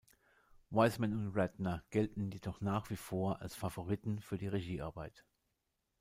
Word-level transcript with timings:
Wiseman 0.71 1.13
und 1.13 1.37
Ratner 1.37 1.83
gelten 1.91 2.31
jedoch 2.31 2.59
nach 2.59 2.89
wie 2.89 2.95
vor 2.95 3.39
als 3.39 3.53
Favoriten 3.53 4.19
für 4.19 4.39
die 4.39 4.47
Regiearbeit. 4.47 5.23